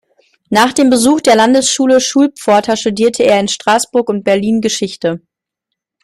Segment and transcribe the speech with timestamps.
[0.49, 5.21] Nach dem Besuch der Landesschule Schulpforta studierte er in Straßburg und Berlin Geschichte.